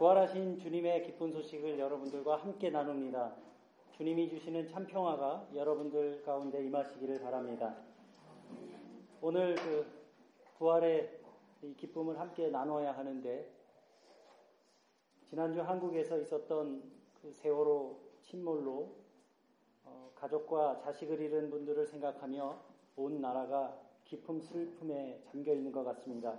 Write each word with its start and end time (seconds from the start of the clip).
부활하신 0.00 0.56
주님의 0.56 1.02
기쁜 1.02 1.30
소식을 1.30 1.78
여러분들과 1.78 2.36
함께 2.36 2.70
나눕니다. 2.70 3.36
주님이 3.92 4.30
주시는 4.30 4.66
참 4.66 4.86
평화가 4.86 5.48
여러분들 5.54 6.22
가운데 6.22 6.64
임하시기를 6.64 7.20
바랍니다. 7.20 7.76
오늘 9.20 9.56
그 9.56 9.86
부활의 10.56 11.20
이 11.60 11.74
기쁨을 11.74 12.18
함께 12.18 12.48
나눠야 12.48 12.96
하는데 12.96 13.46
지난주 15.26 15.60
한국에서 15.60 16.18
있었던 16.18 16.82
그 17.20 17.34
세월호 17.34 18.00
침몰로 18.22 18.96
어, 19.84 20.12
가족과 20.14 20.78
자식을 20.78 21.20
잃은 21.20 21.50
분들을 21.50 21.86
생각하며 21.86 22.58
온 22.96 23.20
나라가 23.20 23.78
깊은 24.04 24.40
슬픔에 24.40 25.20
잠겨 25.26 25.52
있는 25.52 25.70
것 25.70 25.84
같습니다. 25.84 26.38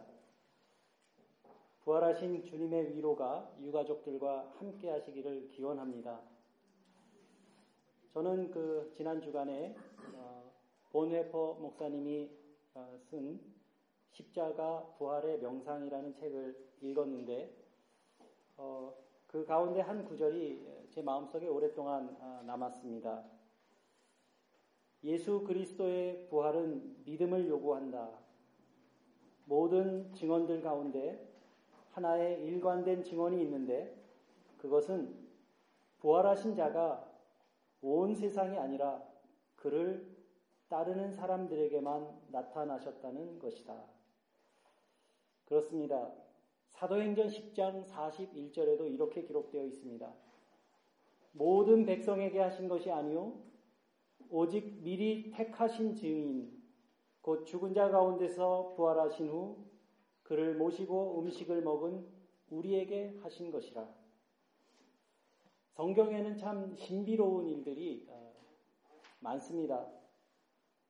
부활하신 1.83 2.45
주님의 2.45 2.95
위로가 2.95 3.55
유가족들과 3.59 4.53
함께 4.59 4.89
하시기를 4.89 5.49
기원합니다. 5.49 6.21
저는 8.13 8.51
그 8.51 8.91
지난 8.95 9.19
주간에 9.19 9.75
어, 10.13 10.51
본회퍼 10.91 11.55
목사님이 11.59 12.29
어, 12.75 12.99
쓴 13.09 13.39
십자가 14.11 14.93
부활의 14.97 15.39
명상이라는 15.39 16.13
책을 16.13 16.71
읽었는데 16.81 17.51
어, 18.57 18.93
그 19.25 19.43
가운데 19.45 19.81
한 19.81 20.05
구절이 20.05 20.87
제 20.91 21.01
마음속에 21.01 21.47
오랫동안 21.47 22.15
아, 22.19 22.43
남았습니다. 22.45 23.23
예수 25.03 25.43
그리스도의 25.45 26.27
부활은 26.29 27.05
믿음을 27.05 27.47
요구한다. 27.47 28.19
모든 29.45 30.13
증언들 30.13 30.61
가운데 30.61 31.30
하나의 31.91 32.43
일관된 32.43 33.03
증언이 33.03 33.41
있는데 33.43 33.95
그것은 34.57 35.15
부활하신 35.99 36.55
자가 36.55 37.09
온 37.81 38.15
세상이 38.15 38.57
아니라 38.57 39.03
그를 39.55 40.11
따르는 40.69 41.11
사람들에게만 41.11 42.21
나타나셨다는 42.29 43.39
것이다. 43.39 43.75
그렇습니다. 45.45 46.11
사도행전 46.69 47.27
10장 47.27 47.85
41절에도 47.85 48.91
이렇게 48.91 49.23
기록되어 49.23 49.65
있습니다. 49.65 50.13
모든 51.33 51.85
백성에게 51.85 52.39
하신 52.39 52.67
것이 52.67 52.89
아니요 52.91 53.33
오직 54.29 54.81
미리 54.81 55.31
택하신 55.31 55.95
증인 55.95 56.61
곧 57.21 57.45
죽은 57.45 57.73
자 57.73 57.89
가운데서 57.89 58.73
부활하신 58.75 59.29
후 59.29 59.70
그를 60.23 60.55
모시고 60.55 61.19
음식을 61.19 61.61
먹은 61.61 62.05
우리에게 62.49 63.17
하신 63.21 63.51
것이라. 63.51 63.87
성경에는 65.71 66.37
참 66.37 66.75
신비로운 66.75 67.47
일들이 67.47 68.05
어, 68.09 68.33
많습니다. 69.19 69.87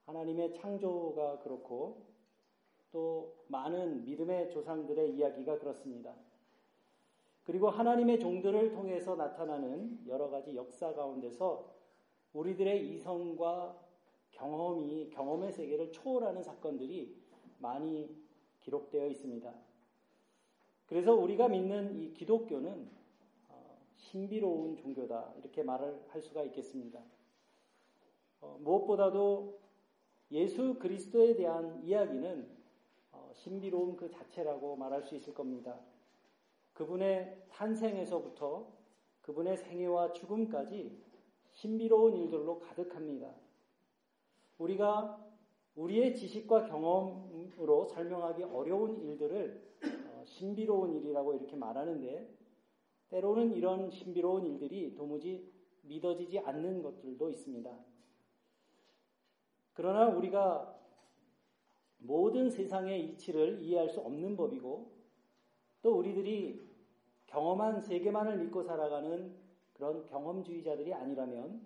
하나님의 0.05 0.53
창조가 0.53 1.39
그렇고 1.39 2.07
또 2.91 3.45
많은 3.47 4.03
믿음의 4.03 4.49
조상들의 4.49 5.15
이야기가 5.15 5.59
그렇습니다. 5.59 6.13
그리고 7.43 7.69
하나님의 7.69 8.19
종들을 8.19 8.71
통해서 8.71 9.15
나타나는 9.15 10.05
여러 10.07 10.29
가지 10.29 10.55
역사 10.55 10.93
가운데서 10.93 11.73
우리들의 12.33 12.87
이성과 12.87 13.77
경험이 14.31 15.09
경험의 15.09 15.51
세계를 15.51 15.91
초월하는 15.91 16.43
사건들이 16.43 17.21
많이 17.59 18.20
기록되어 18.61 19.07
있습니다. 19.07 19.53
그래서 20.87 21.13
우리가 21.13 21.47
믿는 21.47 21.95
이 21.95 22.13
기독교는 22.13 22.89
어, 23.49 23.77
신비로운 23.95 24.77
종교다 24.77 25.33
이렇게 25.39 25.63
말을 25.63 26.03
할 26.09 26.21
수가 26.21 26.43
있겠습니다. 26.43 26.99
어, 28.41 28.57
무엇보다도 28.61 29.59
예수 30.31 30.75
그리스도에 30.79 31.35
대한 31.35 31.81
이야기는 31.83 32.47
어, 33.11 33.31
신비로운 33.33 33.95
그 33.95 34.09
자체라고 34.09 34.75
말할 34.75 35.03
수 35.03 35.15
있을 35.15 35.33
겁니다. 35.33 35.79
그분의 36.73 37.45
탄생에서부터 37.49 38.67
그분의 39.21 39.57
생애와 39.57 40.13
죽음까지 40.13 40.97
신비로운 41.51 42.17
일들로 42.17 42.59
가득합니다. 42.59 43.33
우리가 44.57 45.23
우리의 45.75 46.15
지식과 46.15 46.65
경험 46.67 47.29
설명하기 47.85 48.43
어려운 48.43 49.01
일들을 49.01 49.61
어, 50.07 50.23
신비로운 50.25 50.93
일이라고 50.95 51.33
이렇게 51.33 51.55
말하는데 51.55 52.29
때로는 53.09 53.53
이런 53.53 53.89
신비로운 53.89 54.45
일들이 54.45 54.95
도무지 54.95 55.51
믿어지지 55.83 56.39
않는 56.39 56.81
것들도 56.81 57.29
있습니다. 57.29 57.77
그러나 59.73 60.07
우리가 60.07 60.77
모든 61.97 62.49
세상의 62.49 63.05
이치를 63.05 63.61
이해할 63.61 63.89
수 63.89 63.99
없는 63.99 64.35
법이고 64.35 64.91
또 65.81 65.97
우리들이 65.97 66.69
경험한 67.27 67.81
세계만을 67.81 68.37
믿고 68.39 68.63
살아가는 68.63 69.35
그런 69.73 70.05
경험주의자들이 70.05 70.93
아니라면 70.93 71.61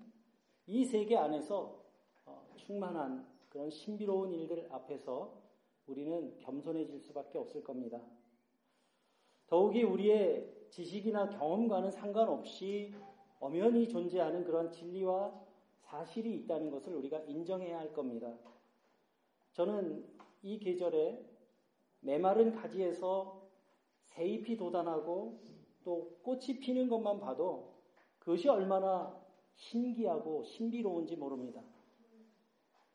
이 0.68 0.86
세계 0.86 1.18
안에서 1.18 1.84
어, 2.26 2.47
충만한 2.56 3.28
그런 3.50 3.70
신비로운 3.70 4.32
일들 4.34 4.68
앞에서 4.72 5.44
우리는 5.88 6.38
겸손해질 6.40 7.00
수밖에 7.00 7.38
없을 7.38 7.63
겁니다. 7.63 8.01
더욱이 9.47 9.84
우리의 9.84 10.68
지식이나 10.69 11.29
경험과는 11.29 11.91
상관없이 11.91 12.94
엄연히 13.40 13.88
존재하는 13.88 14.44
그런 14.44 14.72
진리와 14.72 15.46
사실이 15.81 16.34
있다는 16.35 16.72
것을 16.72 16.96
우리가 16.96 17.19
인정해야 17.19 17.79
할 17.79 17.94
겁니다. 17.94 18.34
저는 19.53 20.06
이 20.41 20.59
계절에 20.59 21.23
메마른 22.00 22.56
가지에서 22.56 23.47
새잎이 24.07 24.57
돋아나고 24.57 25.40
또 25.84 26.17
꽃이 26.23 26.59
피는 26.59 26.90
것만 26.90 27.19
봐도 27.19 27.75
그것이 28.19 28.50
얼마나 28.50 29.16
신기하고 29.56 30.44
신비로운지 30.44 31.16
모릅니다. 31.16 31.62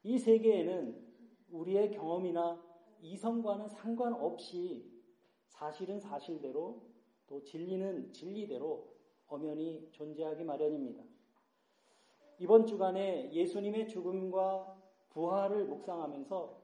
이 0.03 0.19
세계에는 0.19 1.11
우리의 1.51 1.93
경험이나 1.93 2.70
이성과는 3.03 3.69
상관없이 3.69 4.84
사실은 5.47 5.99
사실대로 6.00 6.83
또 7.27 7.43
진리는 7.43 8.12
진리대로 8.12 8.88
엄연히 9.28 9.88
존재하기 9.93 10.44
마련입니다. 10.44 11.05
이번 12.39 12.66
주간에 12.66 13.33
예수님의 13.33 13.89
죽음과 13.89 14.77
부활을 15.10 15.66
묵상하면서 15.66 16.60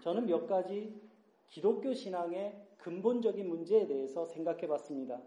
저는 0.00 0.26
몇 0.26 0.46
가지 0.46 1.00
기독교 1.48 1.92
신앙의 1.92 2.66
근본적인 2.78 3.48
문제에 3.48 3.86
대해서 3.86 4.26
생각해 4.26 4.66
봤습니다. 4.66 5.20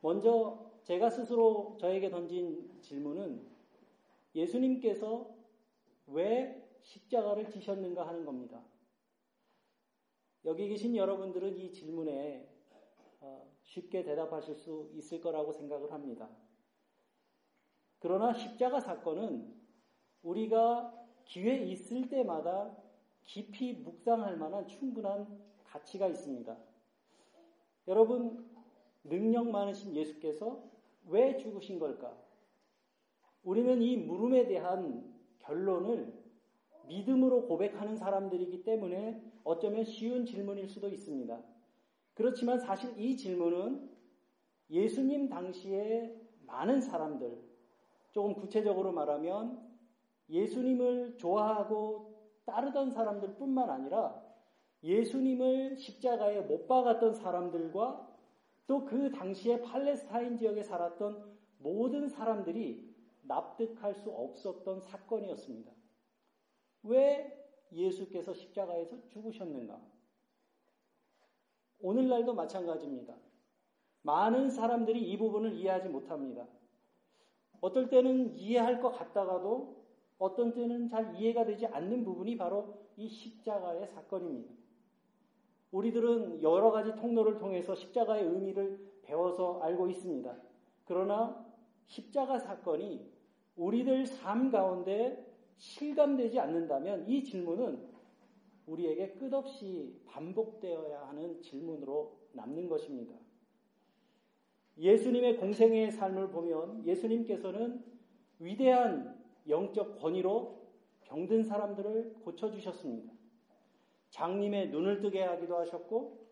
먼저 0.00 0.70
제가 0.82 1.10
스스로 1.10 1.76
저에게 1.78 2.10
던진 2.10 2.80
질문은 2.80 3.46
예수님께서 4.34 5.30
왜 6.08 6.60
십자가를 6.82 7.48
지셨는가 7.48 8.06
하는 8.06 8.24
겁니다. 8.24 8.60
여기 10.44 10.68
계신 10.68 10.96
여러분들은 10.96 11.56
이 11.56 11.72
질문에 11.72 12.48
어, 13.20 13.48
쉽게 13.62 14.02
대답하실 14.02 14.56
수 14.56 14.90
있을 14.94 15.20
거라고 15.20 15.52
생각을 15.52 15.92
합니다. 15.92 16.28
그러나 18.00 18.32
십자가 18.32 18.80
사건은 18.80 19.54
우리가 20.22 20.92
기회 21.24 21.56
있을 21.58 22.08
때마다 22.08 22.76
깊이 23.22 23.74
묵상할 23.74 24.36
만한 24.36 24.66
충분한 24.66 25.40
가치가 25.64 26.08
있습니다. 26.08 26.58
여러분, 27.86 28.50
능력 29.04 29.48
많으신 29.48 29.94
예수께서 29.94 30.62
왜 31.06 31.36
죽으신 31.36 31.78
걸까? 31.78 32.16
우리는 33.44 33.80
이 33.82 33.96
물음에 33.96 34.46
대한 34.46 35.12
결론을 35.38 36.21
믿음으로 36.88 37.46
고백하는 37.46 37.96
사람들이기 37.96 38.64
때문에 38.64 39.22
어쩌면 39.44 39.84
쉬운 39.84 40.24
질문일 40.24 40.68
수도 40.68 40.88
있습니다. 40.88 41.42
그렇지만 42.14 42.58
사실 42.58 42.98
이 42.98 43.16
질문은 43.16 43.90
예수님 44.70 45.28
당시에 45.28 46.14
많은 46.46 46.80
사람들, 46.80 47.42
조금 48.12 48.34
구체적으로 48.34 48.92
말하면 48.92 49.60
예수님을 50.28 51.16
좋아하고 51.18 52.12
따르던 52.44 52.90
사람들 52.90 53.36
뿐만 53.36 53.70
아니라 53.70 54.22
예수님을 54.82 55.76
십자가에 55.76 56.40
못 56.42 56.66
박았던 56.66 57.14
사람들과 57.14 58.12
또 58.66 58.84
그 58.84 59.10
당시에 59.10 59.60
팔레스타인 59.60 60.36
지역에 60.36 60.62
살았던 60.62 61.36
모든 61.58 62.08
사람들이 62.08 62.90
납득할 63.22 63.94
수 63.94 64.10
없었던 64.10 64.80
사건이었습니다. 64.80 65.72
왜 66.84 67.38
예수께서 67.72 68.32
십자가에서 68.32 68.96
죽으셨는가? 69.08 69.80
오늘날도 71.80 72.34
마찬가지입니다. 72.34 73.14
많은 74.02 74.50
사람들이 74.50 75.00
이 75.00 75.16
부분을 75.16 75.52
이해하지 75.54 75.88
못합니다. 75.88 76.46
어떨 77.60 77.88
때는 77.88 78.34
이해할 78.36 78.80
것 78.80 78.90
같다가도 78.90 79.82
어떤 80.18 80.52
때는 80.52 80.88
잘 80.88 81.16
이해가 81.16 81.44
되지 81.44 81.66
않는 81.66 82.04
부분이 82.04 82.36
바로 82.36 82.74
이 82.96 83.08
십자가의 83.08 83.86
사건입니다. 83.88 84.52
우리들은 85.70 86.42
여러 86.42 86.70
가지 86.70 86.94
통로를 86.94 87.38
통해서 87.38 87.74
십자가의 87.74 88.24
의미를 88.24 88.92
배워서 89.02 89.60
알고 89.60 89.88
있습니다. 89.88 90.36
그러나 90.84 91.44
십자가 91.86 92.38
사건이 92.38 93.10
우리들 93.56 94.06
삶 94.06 94.50
가운데 94.50 95.31
실감되지 95.56 96.38
않는다면 96.38 97.08
이 97.08 97.22
질문은 97.22 97.92
우리에게 98.66 99.12
끝없이 99.12 100.00
반복되어야 100.06 101.08
하는 101.08 101.40
질문으로 101.40 102.16
남는 102.32 102.68
것입니다. 102.68 103.14
예수님의 104.78 105.36
공생의 105.36 105.90
삶을 105.90 106.30
보면 106.30 106.86
예수님께서는 106.86 107.84
위대한 108.38 109.18
영적 109.48 110.00
권위로 110.00 110.62
병든 111.02 111.44
사람들을 111.44 112.14
고쳐주셨습니다. 112.24 113.12
장님의 114.10 114.70
눈을 114.70 115.00
뜨게 115.00 115.22
하기도 115.22 115.56
하셨고 115.58 116.26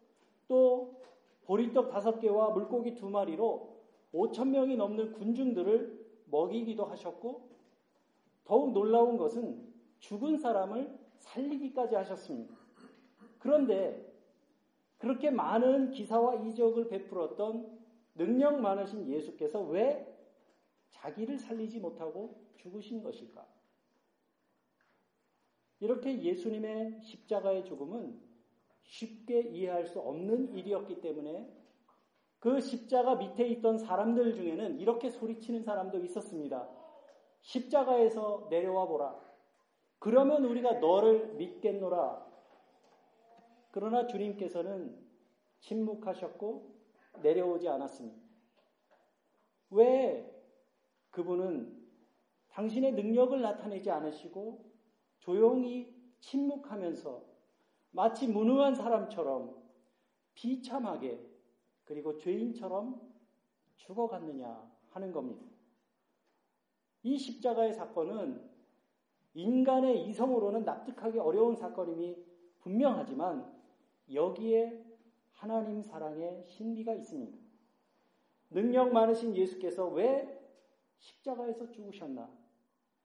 또 0.48 1.00
보리떡 1.44 1.90
다섯 1.90 2.18
개와 2.18 2.50
물고기 2.50 2.94
두 2.94 3.08
마리로 3.10 3.80
5천 4.12 4.48
명이 4.48 4.76
넘는 4.76 5.12
군중들을 5.12 6.00
먹이기도 6.26 6.84
하셨고 6.84 7.49
더욱 8.50 8.72
놀라운 8.72 9.16
것은 9.16 9.64
죽은 10.00 10.38
사람을 10.38 10.92
살리기까지 11.18 11.94
하셨습니다. 11.94 12.52
그런데 13.38 14.12
그렇게 14.98 15.30
많은 15.30 15.92
기사와 15.92 16.34
이적을 16.34 16.88
베풀었던 16.88 17.78
능력 18.16 18.60
많으신 18.60 19.06
예수께서 19.08 19.62
왜 19.62 20.04
자기를 20.88 21.38
살리지 21.38 21.78
못하고 21.78 22.42
죽으신 22.56 23.04
것일까? 23.04 23.46
이렇게 25.78 26.20
예수님의 26.20 27.02
십자가의 27.04 27.64
죽음은 27.64 28.20
쉽게 28.82 29.42
이해할 29.42 29.86
수 29.86 30.00
없는 30.00 30.56
일이었기 30.56 31.00
때문에 31.00 31.48
그 32.40 32.60
십자가 32.60 33.14
밑에 33.14 33.46
있던 33.46 33.78
사람들 33.78 34.34
중에는 34.34 34.80
이렇게 34.80 35.08
소리치는 35.08 35.62
사람도 35.62 36.00
있었습니다. 36.00 36.79
십자가에서 37.42 38.48
내려와 38.50 38.86
보라. 38.86 39.18
그러면 39.98 40.44
우리가 40.44 40.74
너를 40.74 41.34
믿겠노라. 41.34 42.26
그러나 43.70 44.06
주님께서는 44.06 44.98
침묵하셨고 45.60 46.74
내려오지 47.22 47.68
않았습니다. 47.68 48.20
왜 49.70 50.26
그분은 51.10 51.78
당신의 52.50 52.92
능력을 52.92 53.40
나타내지 53.40 53.90
않으시고 53.90 54.64
조용히 55.20 55.94
침묵하면서 56.20 57.22
마치 57.92 58.26
무능한 58.28 58.74
사람처럼 58.74 59.56
비참하게 60.34 61.20
그리고 61.84 62.16
죄인처럼 62.16 63.00
죽어갔느냐 63.76 64.70
하는 64.90 65.12
겁니다. 65.12 65.49
이 67.02 67.16
십자가의 67.16 67.72
사건은 67.72 68.48
인간의 69.34 70.06
이성으로는 70.06 70.64
납득하기 70.64 71.18
어려운 71.18 71.54
사건임이 71.54 72.16
분명하지만 72.60 73.50
여기에 74.12 74.84
하나님 75.32 75.82
사랑의 75.82 76.44
신비가 76.46 76.94
있습니다. 76.94 77.38
능력 78.50 78.92
많으신 78.92 79.36
예수께서 79.36 79.88
왜 79.88 80.38
십자가에서 80.98 81.70
죽으셨나? 81.70 82.30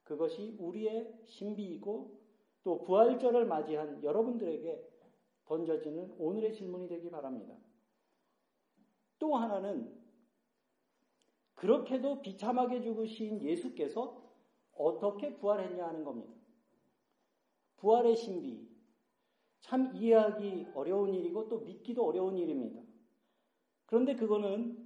그것이 0.04 0.56
우리의 0.60 1.20
신비이고 1.24 2.20
또 2.64 2.84
부활절을 2.84 3.46
맞이한 3.46 4.04
여러분들에게 4.04 4.90
던져지는 5.46 6.16
오늘의 6.18 6.54
질문이 6.54 6.88
되기 6.88 7.10
바랍니다. 7.10 7.56
또 9.20 9.36
하나는 9.36 10.05
그렇게도 11.66 12.22
비참하게 12.22 12.82
죽으신 12.82 13.42
예수께서 13.42 14.22
어떻게 14.78 15.36
부활했냐 15.36 15.88
하는 15.88 16.04
겁니다. 16.04 16.32
부활의 17.78 18.16
신비. 18.16 18.70
참 19.62 19.92
이해하기 19.96 20.68
어려운 20.76 21.16
일이고 21.16 21.48
또 21.48 21.62
믿기도 21.62 22.06
어려운 22.06 22.38
일입니다. 22.38 22.82
그런데 23.88 24.16
그거는 24.16 24.78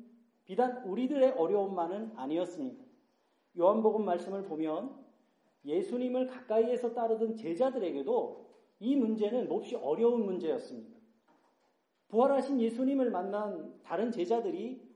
비단 0.45 0.85
우리들의 0.85 1.31
어려움만은 1.33 2.13
아니었습니다. 2.15 2.81
요한복음 3.57 4.05
말씀을 4.05 4.43
보면 4.45 5.05
예수님을 5.65 6.27
가까이에서 6.27 6.93
따르던 6.93 7.35
제자들에게도 7.35 8.49
이 8.79 8.95
문제는 8.95 9.49
몹시 9.49 9.75
어려운 9.75 10.25
문제였습니다. 10.25 10.97
부활하신 12.07 12.61
예수님을 12.61 13.11
만난 13.11 13.77
다른 13.83 14.11
제자들이 14.11 14.88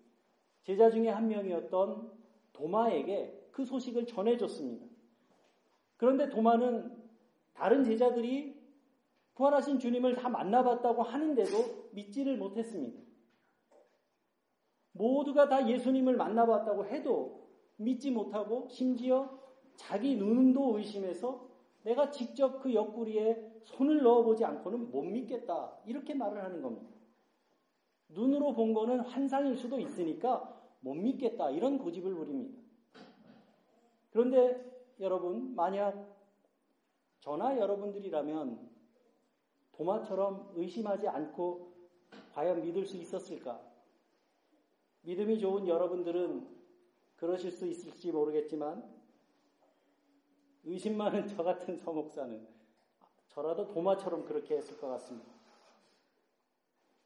제자 0.63 0.89
중에 0.89 1.10
한 1.10 1.27
명이었던 1.27 2.12
도마에게 2.54 3.50
그 3.51 3.65
소식을 3.65 4.07
전해줬습니다. 4.07 4.86
그런데 5.98 6.30
도마는 6.30 7.04
다른 7.54 7.83
제자들이 7.83 8.62
부활하신 9.36 9.80
주님을 9.80 10.15
다 10.15 10.30
만나봤다고 10.30 11.04
하는데도 11.04 11.89
믿지를 11.92 12.38
못했습니다. 12.38 13.01
모두가 14.92 15.50
다 15.50 15.68
예수님을 15.68 16.15
만나봤다고 16.15 16.86
해도 16.86 17.48
믿지 17.77 18.12
못하고 18.12 18.68
심지어 18.69 19.39
자기 19.75 20.15
눈도 20.15 20.77
의심해서 20.77 21.50
내가 21.83 22.12
직접 22.12 22.62
그 22.62 22.74
옆구리에 22.74 23.62
손을 23.63 24.04
넣어보지 24.04 24.45
않고는 24.45 24.92
못 24.92 25.01
믿겠다. 25.04 25.77
이렇게 25.86 26.13
말을 26.13 26.44
하는 26.44 26.62
겁니다. 26.62 26.94
눈으로 28.10 28.54
본 28.54 28.74
거는 28.74 29.00
환상일 29.00 29.57
수도 29.57 29.80
있으니까 29.80 30.53
못 30.84 30.96
믿겠다. 30.96 31.50
이런 31.50 31.78
고집을 31.78 32.14
부립니다. 32.14 32.62
그런데 34.12 34.64
여러분, 35.00 35.56
만약 35.56 36.14
저나 37.22 37.58
여러분들이라면 37.58 38.70
도마처럼 39.72 40.52
의심하지 40.56 41.08
않고 41.08 41.74
과연 42.34 42.62
믿을 42.62 42.86
수 42.86 42.98
있었을까? 42.98 43.60
믿음이 45.02 45.40
좋은 45.40 45.68
여러분들은 45.68 46.48
그러실 47.16 47.52
수 47.52 47.66
있을지 47.66 48.12
모르겠지만 48.12 48.84
의심 50.66 50.98
많은 50.98 51.28
저 51.28 51.44
같은 51.44 51.78
서목사는 51.78 52.48
저라도 53.30 53.68
도마처럼 53.68 54.25
그렇게 54.25 54.58
했을 54.58 54.78
것 54.78 54.88
같습니다. 54.90 55.32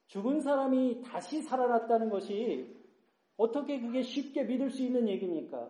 죽은 0.08 0.42
사람이 0.42 1.04
다시 1.04 1.42
살아났다는 1.42 2.10
것이 2.10 2.77
어떻게 3.38 3.80
그게 3.80 4.02
쉽게 4.02 4.44
믿을 4.44 4.70
수 4.70 4.82
있는 4.82 5.08
얘기입니까? 5.08 5.70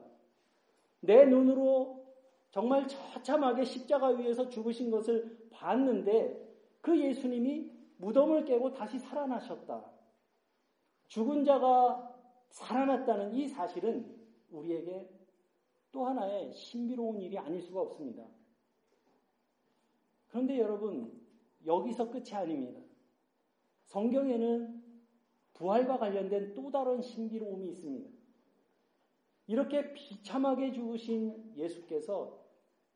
내 1.02 1.26
눈으로 1.26 2.06
정말 2.50 2.88
처참하게 2.88 3.66
십자가 3.66 4.08
위에서 4.08 4.50
죽으신 4.50 4.90
것을 4.90 5.48
봤는데 5.52 6.48
그 6.82 6.98
예수님이 6.98 7.70
무덤을 7.98 8.46
깨고 8.46 8.74
다시 8.74 8.98
살아나셨다. 9.00 9.92
죽은 11.08 11.44
자가 11.44 12.16
살아났다는 12.50 13.36
이 13.36 13.48
사실은 13.48 14.16
우리에게 14.50 15.10
또 15.92 16.06
하나의 16.06 16.54
신비로운 16.54 17.22
일이 17.22 17.38
아닐 17.38 17.62
수가 17.62 17.82
없습니다. 17.82 18.24
그런데 20.30 20.60
여러분, 20.60 21.12
여기서 21.66 22.10
끝이 22.10 22.34
아닙니다. 22.34 22.82
성경에는 23.86 24.77
부활과 25.58 25.98
관련된 25.98 26.54
또 26.54 26.70
다른 26.72 27.02
신비로움이 27.02 27.68
있습니다. 27.70 28.10
이렇게 29.48 29.94
비참하게 29.94 30.72
죽으신 30.72 31.54
예수께서 31.56 32.46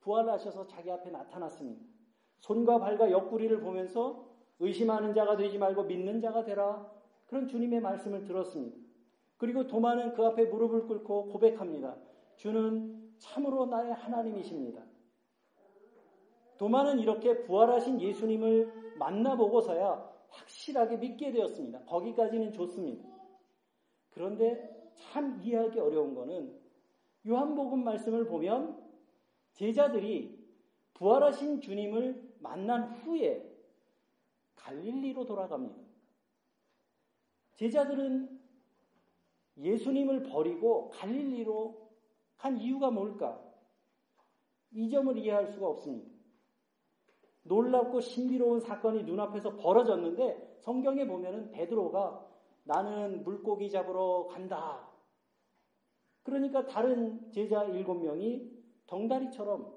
부활하셔서 0.02 0.68
자기 0.68 0.92
앞에 0.92 1.10
나타났습니다. 1.10 1.84
손과 2.40 2.80
발과 2.80 3.12
옆구리를 3.12 3.60
보면서 3.62 4.30
의심하는 4.60 5.14
자가 5.14 5.38
되지 5.38 5.58
말고 5.58 5.84
믿는 5.84 6.22
자가 6.22 6.44
되라. 6.44 6.92
그런 7.26 7.48
주님의 7.48 7.82
말씀을 7.82 8.26
들었습니다. 8.26 8.78
그리고 9.38 9.66
도마는 9.66 10.14
그 10.14 10.24
앞에 10.26 10.46
무릎을 10.46 10.86
꿇고 10.86 11.30
고백합니다. 11.30 11.98
주는 12.36 13.16
참으로 13.18 13.66
나의 13.66 13.94
하나님이십니다. 13.94 14.84
도마는 16.58 17.00
이렇게 17.00 17.42
부활하신 17.42 18.02
예수님을 18.02 18.96
만나보고서야 19.00 20.12
확실하게 20.32 20.98
믿게 20.98 21.32
되었습니다. 21.32 21.84
거기까지는 21.86 22.52
좋습니다. 22.54 23.08
그런데 24.10 24.92
참 24.96 25.40
이해하기 25.42 25.80
어려운 25.80 26.16
거는 26.16 26.60
요한복음 27.28 27.84
말씀을 27.84 28.26
보면 28.26 28.82
제자들이 29.54 30.42
부활하신 30.94 31.62
주님을 31.62 32.36
만난 32.40 32.92
후에 33.00 33.48
갈릴리로 34.56 35.26
돌아갑니다. 35.26 35.76
제자들은 37.54 38.40
예수님을 39.58 40.24
버리고 40.24 40.90
갈릴리로 40.90 41.90
간 42.38 42.60
이유가 42.60 42.90
뭘까? 42.90 43.44
이 44.72 44.90
점을 44.90 45.16
이해할 45.18 45.48
수가 45.48 45.68
없습니다. 45.68 46.11
놀랍고 47.44 48.02
신비로운 48.02 48.60
사건이 48.60 49.04
눈앞에서 49.04 49.56
벌어졌는데 49.58 50.58
성경에 50.60 51.08
보면은 51.08 51.52
베드로가 51.52 52.28
나는 52.64 53.24
물고기 53.24 53.70
잡으러 53.70 54.28
간다. 54.30 54.88
그러니까 56.24 56.66
다른 56.66 57.32
제자 57.32 57.64
일곱 57.64 57.96
명이 57.96 58.52
덩다리처럼 58.86 59.74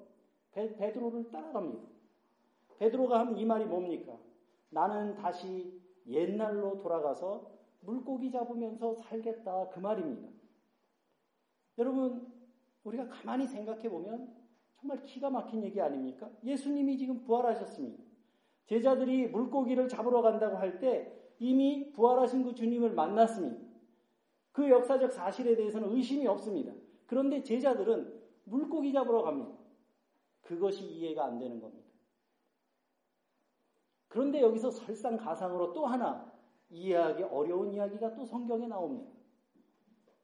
베, 0.51 0.75
베드로를 0.75 1.31
따라갑니다. 1.31 1.83
베드로가 2.77 3.19
하면 3.19 3.37
이 3.37 3.45
말이 3.45 3.65
뭡니까? 3.65 4.17
나는 4.69 5.15
다시 5.15 5.81
옛날로 6.07 6.77
돌아가서 6.77 7.49
물고기 7.81 8.31
잡으면서 8.31 8.95
살겠다. 8.95 9.69
그 9.69 9.79
말입니다. 9.79 10.29
여러분, 11.77 12.31
우리가 12.83 13.07
가만히 13.07 13.47
생각해 13.47 13.89
보면 13.89 14.33
정말 14.85 15.01
기가 15.01 15.31
막힌 15.31 15.63
얘기 15.63 15.81
아닙니까? 15.81 16.29
예수님이 16.43 16.95
지금 16.95 17.23
부활하셨습니다. 17.23 18.03
제자들이 18.67 19.29
물고기를 19.29 19.87
잡으러 19.87 20.21
간다고 20.21 20.57
할 20.57 20.79
때 20.79 21.11
이미 21.39 21.91
부활하신 21.91 22.43
그 22.43 22.53
주님을 22.53 22.91
만났습니다. 22.91 23.65
그 24.51 24.69
역사적 24.69 25.11
사실에 25.11 25.55
대해서는 25.55 25.91
의심이 25.91 26.27
없습니다. 26.27 26.71
그런데 27.07 27.41
제자들은 27.41 28.13
물고기 28.43 28.93
잡으러 28.93 29.23
갑니다. 29.23 29.57
그것이 30.43 30.85
이해가 30.85 31.25
안 31.25 31.39
되는 31.39 31.59
겁니다. 31.59 31.83
그런데 34.07 34.39
여기서 34.39 34.69
설상가상으로 34.69 35.73
또 35.73 35.87
하나 35.87 36.31
이해하기 36.69 37.23
어려운 37.23 37.73
이야기가 37.73 38.13
또 38.13 38.23
성경에 38.23 38.67
나옵니다. 38.67 39.09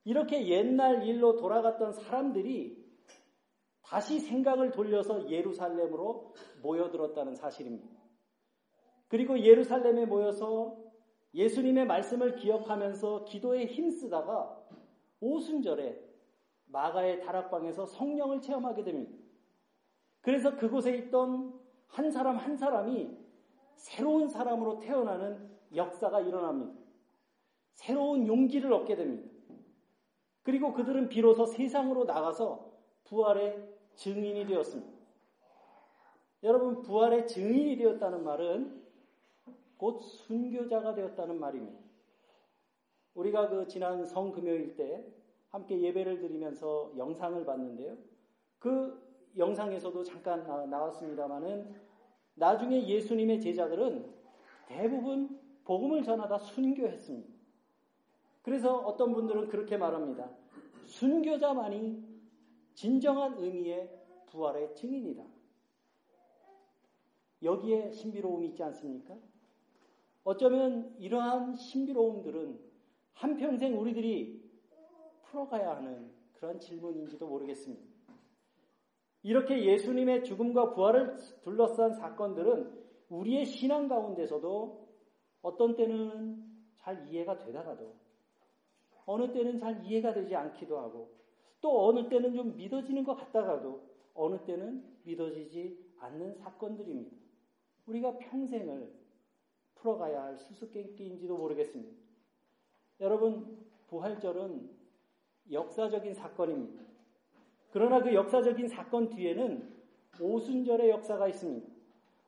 이렇게 0.04 0.48
옛날 0.48 1.04
일로 1.08 1.36
돌아갔던 1.36 1.94
사람들이 1.94 2.81
다시 3.92 4.22
생각을 4.22 4.72
돌려서 4.72 5.30
예루살렘으로 5.30 6.34
모여들었다는 6.62 7.36
사실입니다. 7.36 7.90
그리고 9.10 9.38
예루살렘에 9.38 10.06
모여서 10.06 10.78
예수님의 11.34 11.88
말씀을 11.88 12.36
기억하면서 12.36 13.26
기도에 13.26 13.66
힘쓰다가 13.66 14.58
오순절에 15.20 16.02
마가의 16.68 17.20
다락방에서 17.20 17.86
성령을 17.86 18.40
체험하게 18.40 18.86
됩니다. 18.86 19.12
그래서 20.22 20.56
그곳에 20.56 20.96
있던 20.96 21.60
한 21.88 22.12
사람 22.12 22.38
한 22.38 22.56
사람이 22.56 23.10
새로운 23.76 24.30
사람으로 24.30 24.80
태어나는 24.80 25.52
역사가 25.76 26.22
일어납니다. 26.22 26.80
새로운 27.74 28.26
용기를 28.26 28.72
얻게 28.72 28.96
됩니다. 28.96 29.30
그리고 30.44 30.72
그들은 30.72 31.10
비로소 31.10 31.46
세상으로 31.46 32.06
나가서 32.06 32.72
부활의 33.04 33.71
증인이 33.96 34.46
되었습니다. 34.46 34.92
여러분, 36.44 36.82
부활의 36.82 37.28
증인이 37.28 37.78
되었다는 37.78 38.24
말은 38.24 38.82
곧 39.78 40.00
순교자가 40.02 40.94
되었다는 40.94 41.40
말입니다. 41.40 41.80
우리가 43.16 43.50
그 43.50 43.68
지난 43.68 44.06
성금요일 44.06 44.76
때 44.76 45.06
함께 45.50 45.80
예배를 45.82 46.20
드리면서 46.20 46.92
영상을 46.98 47.44
봤는데요. 47.46 47.98
그 48.60 49.12
영상에서도 49.38 50.04
잠깐 50.04 50.44
나왔습니다마는 50.70 51.76
나중에 52.36 52.88
예수님의 52.88 53.42
제자들은 53.42 54.06
대부분 54.68 55.40
복음을 55.66 56.04
전하다 56.04 56.38
순교했습니다. 56.40 57.30
그래서 58.42 58.78
어떤 58.78 59.14
분들은 59.14 59.50
그렇게 59.50 59.78
말합니다. 59.78 60.30
순교자만이 60.86 62.11
진정한 62.74 63.38
의미의 63.38 63.90
부활의 64.28 64.74
증인이다. 64.76 65.24
여기에 67.44 67.92
신비로움이 67.92 68.48
있지 68.48 68.64
않습니까? 68.64 69.16
어쩌면 70.24 70.96
이러한 71.00 71.56
신비로움들은 71.56 72.60
한평생 73.14 73.80
우리들이 73.80 74.42
풀어가야 75.24 75.78
하는 75.78 76.12
그런 76.34 76.60
질문인지도 76.60 77.28
모르겠습니다. 77.28 77.84
이렇게 79.24 79.64
예수님의 79.64 80.24
죽음과 80.24 80.74
부활을 80.74 81.18
둘러싼 81.44 81.94
사건들은 81.94 82.82
우리의 83.10 83.46
신앙 83.46 83.88
가운데서도 83.88 84.88
어떤 85.42 85.76
때는 85.76 86.44
잘 86.78 87.08
이해가 87.08 87.38
되다가도 87.38 87.94
어느 89.06 89.32
때는 89.32 89.60
잘 89.60 89.84
이해가 89.86 90.14
되지 90.14 90.36
않기도 90.36 90.80
하고 90.80 91.21
또 91.62 91.88
어느 91.88 92.10
때는 92.10 92.34
좀 92.34 92.56
믿어지는 92.56 93.04
것 93.04 93.16
같다가도 93.16 93.82
어느 94.16 94.44
때는 94.44 94.84
믿어지지 95.04 95.78
않는 96.00 96.36
사건들입니다. 96.36 97.16
우리가 97.86 98.18
평생을 98.18 98.92
풀어가야 99.76 100.24
할 100.24 100.38
수수께끼인지도 100.38 101.38
모르겠습니다. 101.38 101.96
여러분, 103.00 103.58
부활절은 103.88 104.70
역사적인 105.52 106.14
사건입니다. 106.14 106.84
그러나 107.72 108.02
그 108.02 108.14
역사적인 108.14 108.68
사건 108.68 109.10
뒤에는 109.10 109.82
오순절의 110.20 110.90
역사가 110.90 111.28
있습니다. 111.28 111.68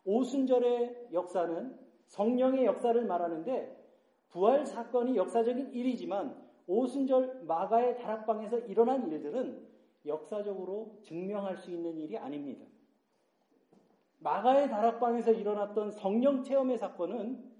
오순절의 0.05 1.09
역사는 1.11 1.77
성령의 2.07 2.65
역사를 2.65 3.03
말하는데 3.05 3.83
부활 4.29 4.65
사건이 4.65 5.15
역사적인 5.15 5.73
일이지만 5.73 6.42
오순절 6.67 7.43
마가의 7.45 7.97
다락방에서 7.97 8.59
일어난 8.59 9.07
일들은 9.09 9.67
역사적으로 10.05 10.97
증명할 11.01 11.57
수 11.57 11.71
있는 11.71 11.99
일이 11.99 12.17
아닙니다. 12.17 12.65
마가의 14.19 14.69
다락방에서 14.69 15.31
일어났던 15.31 15.91
성령 15.91 16.43
체험의 16.43 16.77
사건은 16.77 17.51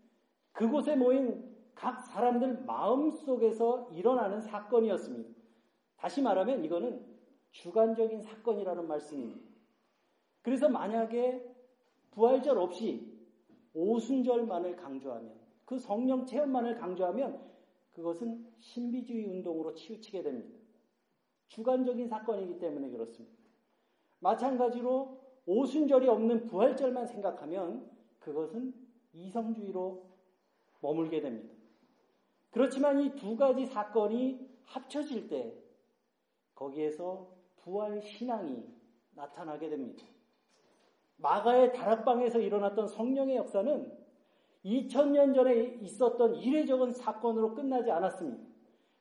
그곳에 0.53 0.95
모인 0.95 1.53
각 1.75 1.99
사람들 2.01 2.63
마음 2.65 3.11
속에서 3.11 3.89
일어나는 3.91 4.39
사건이었습니다. 4.39 5.29
다시 5.97 6.21
말하면 6.21 6.63
이거는 6.63 7.05
주관적인 7.51 8.21
사건이라는 8.21 8.87
말씀입니다. 8.87 9.41
그래서 10.41 10.69
만약에 10.69 11.49
부활절 12.11 12.57
없이 12.57 13.13
오순절만을 13.73 14.75
강조하면 14.75 15.33
그 15.65 15.79
성령 15.79 16.25
체험만을 16.25 16.75
강조하면 16.75 17.52
그것은 17.93 18.45
신비주의 18.59 19.25
운동으로 19.25 19.73
치우치게 19.73 20.23
됩니다. 20.23 20.57
주관적인 21.47 22.07
사건이기 22.07 22.59
때문에 22.59 22.89
그렇습니다. 22.89 23.37
마찬가지로 24.19 25.19
오순절이 25.45 26.07
없는 26.07 26.45
부활절만 26.47 27.05
생각하면 27.07 27.89
그것은 28.19 28.73
이성주의로 29.13 30.05
머물게 30.81 31.21
됩니다. 31.21 31.53
그렇지만 32.51 33.01
이 33.01 33.15
두 33.15 33.35
가지 33.35 33.65
사건이 33.65 34.49
합쳐질 34.65 35.27
때 35.27 35.53
거기에서 36.55 37.35
부활 37.57 38.01
신앙이 38.01 38.63
나타나게 39.15 39.69
됩니다. 39.69 40.05
마가의 41.17 41.73
다락방에서 41.73 42.39
일어났던 42.39 42.87
성령의 42.87 43.37
역사는 43.37 44.02
2000년 44.65 45.35
전에 45.35 45.79
있었던 45.81 46.35
이례적인 46.35 46.91
사건으로 46.93 47.53
끝나지 47.53 47.91
않았습니다. 47.91 48.43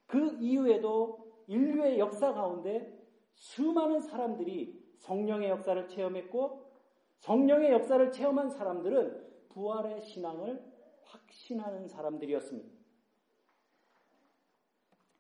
그 0.06 0.36
이후에도 0.40 1.32
인류의 1.46 1.98
역사 1.98 2.32
가운데 2.32 3.00
수많은 3.34 4.00
사람들이 4.00 4.82
성령의 4.98 5.50
역사를 5.50 5.88
체험했고 5.88 6.70
성령의 7.18 7.72
역사를 7.72 8.10
체험한 8.10 8.50
사람들은 8.50 9.48
부활의 9.50 10.00
신앙을 10.00 10.62
확신하는 11.04 11.88
사람들이었습니다. 11.88 12.68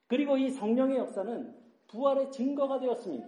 그리고 0.06 0.36
이 0.36 0.50
성령의 0.50 0.98
역사는 0.98 1.56
부활의 1.88 2.30
증거가 2.32 2.78
되었습니다. 2.80 3.26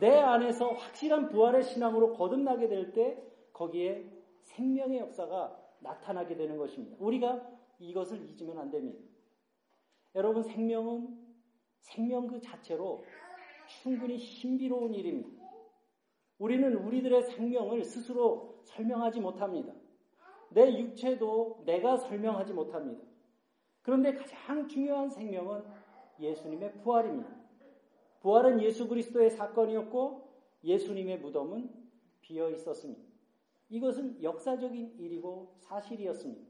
내 0.00 0.18
안에서 0.18 0.72
확실한 0.72 1.28
부활의 1.28 1.62
신앙으로 1.62 2.12
거듭나게 2.14 2.68
될 2.68 2.92
때 2.92 3.22
거기에 3.52 4.10
생명의 4.42 4.98
역사가 4.98 5.63
나타나게 5.84 6.34
되는 6.34 6.56
것입니다. 6.56 6.96
우리가 6.98 7.48
이것을 7.78 8.28
잊으면 8.28 8.58
안 8.58 8.70
됩니다. 8.70 8.98
여러분, 10.16 10.42
생명은 10.42 11.24
생명 11.78 12.26
그 12.26 12.40
자체로 12.40 13.04
충분히 13.66 14.18
신비로운 14.18 14.94
일입니다. 14.94 15.44
우리는 16.38 16.74
우리들의 16.74 17.22
생명을 17.22 17.84
스스로 17.84 18.60
설명하지 18.64 19.20
못합니다. 19.20 19.72
내 20.50 20.78
육체도 20.78 21.62
내가 21.66 21.96
설명하지 21.96 22.52
못합니다. 22.52 23.02
그런데 23.82 24.14
가장 24.14 24.66
중요한 24.66 25.10
생명은 25.10 25.62
예수님의 26.18 26.80
부활입니다. 26.80 27.28
부활은 28.20 28.62
예수 28.62 28.88
그리스도의 28.88 29.30
사건이었고 29.30 30.28
예수님의 30.64 31.18
무덤은 31.20 31.70
비어 32.22 32.50
있었습니다. 32.50 33.13
이것은 33.68 34.22
역사적인 34.22 34.96
일이고 34.98 35.56
사실이었습니다. 35.60 36.46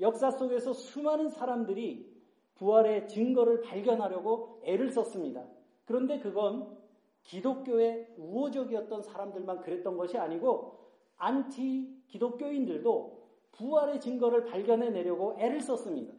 역사 0.00 0.30
속에서 0.30 0.72
수많은 0.72 1.28
사람들이 1.28 2.12
부활의 2.54 3.08
증거를 3.08 3.62
발견하려고 3.62 4.60
애를 4.64 4.90
썼습니다. 4.90 5.46
그런데 5.84 6.18
그건 6.18 6.78
기독교의 7.24 8.14
우호적이었던 8.16 9.02
사람들만 9.02 9.60
그랬던 9.60 9.96
것이 9.96 10.18
아니고 10.18 10.78
안티 11.16 12.02
기독교인들도 12.08 13.22
부활의 13.52 14.00
증거를 14.00 14.44
발견해 14.44 14.90
내려고 14.90 15.36
애를 15.38 15.60
썼습니다. 15.60 16.14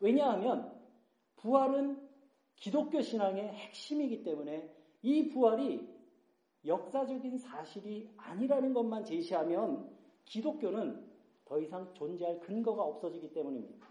왜냐하면 0.00 0.72
부활은 1.36 2.08
기독교 2.56 3.00
신앙의 3.00 3.48
핵심이기 3.48 4.22
때문에 4.22 4.74
이 5.02 5.28
부활이 5.28 5.88
역사적인 6.64 7.38
사실이 7.38 8.10
아니라는 8.16 8.72
것만 8.74 9.04
제시하면 9.04 9.90
기독교는 10.24 11.08
더 11.44 11.58
이상 11.58 11.92
존재할 11.94 12.38
근거가 12.40 12.82
없어지기 12.82 13.32
때문입니다. 13.32 13.88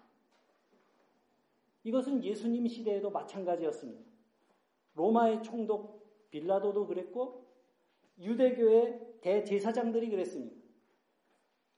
이것은 1.83 2.23
예수님 2.23 2.67
시대에도 2.67 3.09
마찬가지였습니다. 3.09 4.03
로마의 4.95 5.43
총독 5.43 6.29
빌라도도 6.29 6.87
그랬고 6.87 7.45
유대교의 8.19 9.17
대제사장들이 9.21 10.09
그랬습니다. 10.09 10.55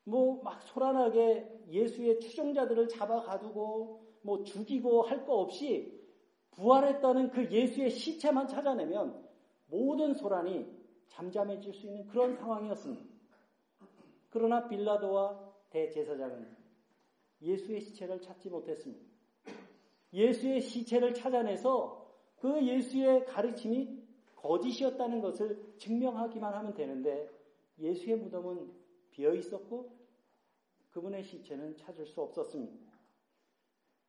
뭐 0.04 0.42
막 0.44 0.62
소란하게 0.64 1.62
예수의 1.70 2.20
추종자들을 2.20 2.88
잡아 2.90 3.22
가두고 3.22 4.04
뭐 4.24 4.44
죽이고 4.44 5.04
할 5.04 5.26
거 5.26 5.36
없이 5.36 6.00
부활했다는 6.52 7.30
그 7.32 7.50
예수의 7.50 7.90
시체만 7.92 8.48
찾아내면 8.48 9.24
모든 9.68 10.14
소란이 10.14 10.81
잠잠해질 11.12 11.74
수 11.74 11.88
있는 11.88 12.08
그런 12.08 12.36
상황이었습니다. 12.36 13.03
그러나 14.30 14.68
빌라도와 14.68 15.53
대제사장은 15.70 16.58
예수의 17.41 17.82
시체를 17.82 18.22
찾지 18.22 18.50
못했습니다. 18.50 19.06
예수의 20.13 20.62
시체를 20.62 21.13
찾아내서 21.13 22.01
그 22.38 22.65
예수의 22.65 23.25
가르침이 23.25 24.01
거짓이었다는 24.36 25.22
것을 25.22 25.75
증명하기만 25.77 26.53
하면 26.53 26.74
되는데 26.74 27.30
예수의 27.80 28.18
무덤은 28.18 28.72
비어 29.12 29.34
있었고 29.34 29.96
그분의 30.91 31.24
시체는 31.24 31.77
찾을 31.77 32.06
수 32.06 32.22
없었습니다. 32.22 32.91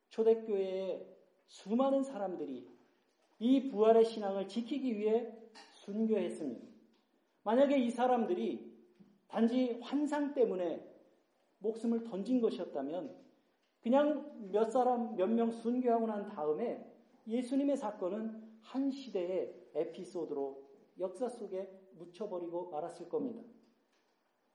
초대교회의 0.09 1.05
수많은 1.47 2.03
사람들이 2.03 2.67
이 3.39 3.69
부활의 3.69 4.05
신앙을 4.05 4.47
지키기 4.47 4.97
위해 4.97 5.31
순교했습니다. 5.73 6.72
만약에 7.43 7.77
이 7.77 7.89
사람들이 7.89 8.73
단지 9.27 9.79
환상 9.81 10.33
때문에 10.33 10.89
목숨을 11.59 12.03
던진 12.03 12.41
것이었다면 12.41 13.15
그냥 13.81 14.49
몇 14.51 14.71
사람, 14.71 15.15
몇 15.15 15.29
명 15.29 15.51
순교하고 15.51 16.07
난 16.07 16.29
다음에 16.29 16.89
예수님의 17.27 17.77
사건은 17.77 18.41
한 18.61 18.91
시대의 18.91 19.53
에피소드로 19.75 20.63
역사 20.99 21.27
속에 21.27 21.69
묻혀버리고 21.97 22.69
말았을 22.69 23.09
겁니다. 23.09 23.41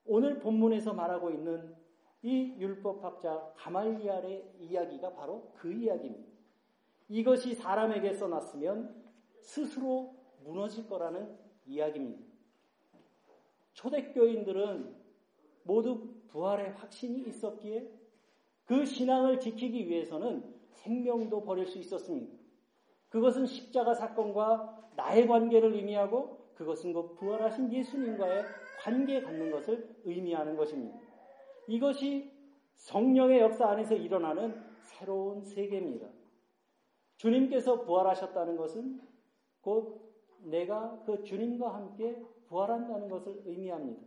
오늘 0.04 0.38
본문에서 0.38 0.94
말하고 0.94 1.30
있는 1.30 1.74
이 2.22 2.54
율법학자 2.58 3.52
가말리알의 3.56 4.54
이야기가 4.60 5.12
바로 5.12 5.52
그 5.54 5.72
이야기입니다. 5.72 6.26
이것이 7.08 7.54
사람에게 7.54 8.14
써놨으면 8.14 9.04
스스로 9.40 10.14
무너질 10.44 10.88
거라는 10.88 11.36
이야기입니다. 11.66 12.27
초대교인들은 13.78 14.92
모두 15.62 16.12
부활의 16.28 16.72
확신이 16.72 17.20
있었기에 17.28 17.88
그 18.64 18.84
신앙을 18.84 19.38
지키기 19.38 19.88
위해서는 19.88 20.42
생명도 20.72 21.44
버릴 21.44 21.64
수 21.66 21.78
있었습니다. 21.78 22.36
그것은 23.08 23.46
십자가 23.46 23.94
사건과 23.94 24.90
나의 24.96 25.28
관계를 25.28 25.74
의미하고 25.74 26.50
그것은 26.54 26.92
그 26.92 27.14
부활하신 27.14 27.72
예수님과의 27.72 28.44
관계 28.80 29.22
갖는 29.22 29.52
것을 29.52 29.96
의미하는 30.04 30.56
것입니다. 30.56 30.98
이것이 31.68 32.32
성령의 32.74 33.40
역사 33.40 33.68
안에서 33.68 33.94
일어나는 33.94 34.60
새로운 34.82 35.44
세계입니다. 35.44 36.08
주님께서 37.16 37.82
부활하셨다는 37.82 38.56
것은 38.56 39.00
곧 39.60 40.12
내가 40.42 41.00
그 41.06 41.22
주님과 41.22 41.74
함께 41.74 42.20
부활한다는 42.48 43.08
것을 43.08 43.42
의미합니다. 43.44 44.02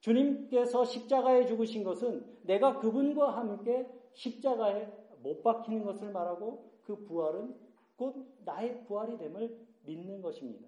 주님께서 0.00 0.84
십자가에 0.84 1.46
죽으신 1.46 1.84
것은 1.84 2.38
내가 2.42 2.78
그분과 2.78 3.36
함께 3.36 3.86
십자가에 4.14 4.90
못 5.22 5.42
박히는 5.42 5.84
것을 5.84 6.10
말하고 6.10 6.70
그 6.82 7.04
부활은 7.04 7.54
곧 7.96 8.26
나의 8.44 8.84
부활이 8.84 9.18
됨을 9.18 9.58
믿는 9.84 10.22
것입니다. 10.22 10.66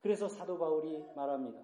그래서 0.00 0.28
사도 0.28 0.58
바울이 0.58 1.04
말합니다. 1.14 1.60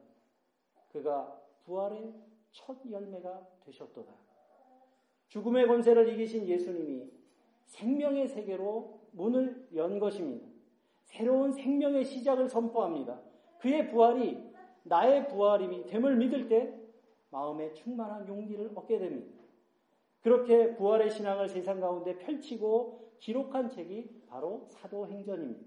그가 0.92 1.40
부활의 1.64 2.14
첫 2.52 2.78
열매가 2.88 3.46
되셨도다. 3.64 4.12
죽음의 5.28 5.66
권세를 5.66 6.08
이기신 6.10 6.46
예수님이 6.46 7.10
생명의 7.66 8.28
세계로 8.28 9.00
문을 9.12 9.68
연 9.74 9.98
것입니다. 9.98 10.46
새로운 11.04 11.52
생명의 11.52 12.04
시작을 12.04 12.48
선포합니다. 12.48 13.20
그의 13.64 13.88
부활이 13.88 14.38
나의 14.82 15.26
부활이 15.28 15.86
됨을 15.86 16.16
믿을 16.16 16.48
때 16.48 16.78
마음에 17.30 17.72
충만한 17.72 18.28
용기를 18.28 18.72
얻게 18.74 18.98
됩니다. 18.98 19.42
그렇게 20.20 20.76
부활의 20.76 21.10
신앙을 21.10 21.48
세상 21.48 21.80
가운데 21.80 22.18
펼치고 22.18 23.14
기록한 23.20 23.70
책이 23.70 24.26
바로 24.28 24.66
사도행전입니다. 24.68 25.66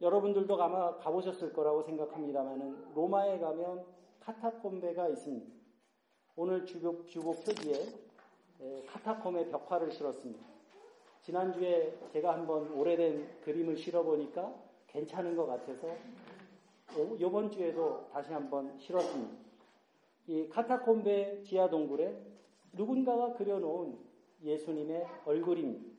여러분들도 0.00 0.62
아마 0.62 0.96
가보셨을 0.96 1.52
거라고 1.52 1.82
생각합니다만 1.82 2.92
로마에 2.94 3.40
가면 3.40 3.84
카타콤베가 4.20 5.08
있습니다. 5.08 5.52
오늘 6.36 6.64
주복, 6.66 7.08
주복 7.08 7.44
표지에 7.44 7.74
카타콤의 8.86 9.50
벽화를 9.50 9.90
실었습니다. 9.90 10.46
지난주에 11.22 11.98
제가 12.12 12.32
한번 12.32 12.70
오래된 12.74 13.40
그림을 13.40 13.76
실어보니까 13.76 14.69
괜찮은 14.92 15.36
것 15.36 15.46
같아서 15.46 15.88
이번 17.18 17.50
주에도 17.50 18.08
다시 18.12 18.32
한번 18.32 18.76
실었습니다. 18.78 19.32
이 20.26 20.48
카타콤베 20.48 21.42
지하 21.42 21.68
동굴에 21.68 22.16
누군가가 22.72 23.32
그려놓은 23.34 23.96
예수님의 24.42 25.06
얼굴입니다. 25.24 25.90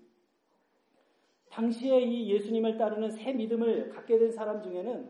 당시에 1.50 2.02
이 2.02 2.30
예수님을 2.32 2.78
따르는 2.78 3.12
새 3.12 3.34
믿음을 3.34 3.90
갖게 3.90 4.18
된 4.18 4.32
사람 4.32 4.62
중에는 4.62 5.10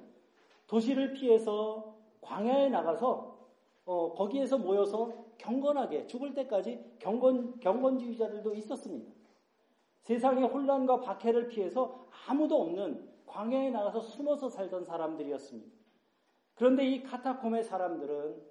도시를 0.67 1.13
피해서 1.13 1.95
광야에 2.21 2.69
나가서 2.69 3.39
어, 3.85 4.13
거기에서 4.13 4.57
모여서 4.57 5.11
경건하게 5.37 6.07
죽을 6.07 6.33
때까지 6.33 6.79
경건 6.99 7.59
경건주의자들도 7.59 8.53
있었습니다. 8.55 9.11
세상의 10.01 10.45
혼란과 10.45 11.01
박해를 11.01 11.47
피해서 11.47 12.07
아무도 12.27 12.61
없는 12.61 13.10
광야에 13.31 13.69
나가서 13.69 14.01
숨어서 14.01 14.49
살던 14.49 14.83
사람들이었습니다. 14.83 15.71
그런데 16.55 16.85
이 16.85 17.01
카타콤의 17.01 17.63
사람들은 17.63 18.41